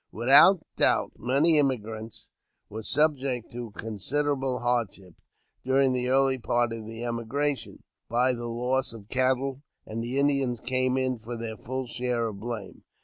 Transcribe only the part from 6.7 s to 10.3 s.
of the emigration, by the loss of cattle, and the